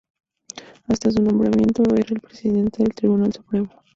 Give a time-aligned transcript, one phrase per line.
[0.87, 3.69] Hasta su nombramiento era el presidente del Tribunal Supremo.